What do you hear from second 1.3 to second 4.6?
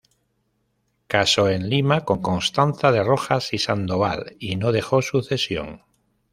en Lima con Constanza de Rojas y Sandoval, y